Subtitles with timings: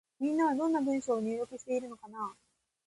[0.19, 2.35] みんなは、どんな文章を入力しているのかなぁ。